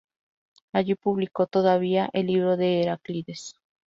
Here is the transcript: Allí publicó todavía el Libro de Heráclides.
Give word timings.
Allí 0.73 0.95
publicó 0.95 1.45
todavía 1.45 2.09
el 2.13 2.25
Libro 2.25 2.57
de 2.57 2.81
Heráclides. 2.81 3.53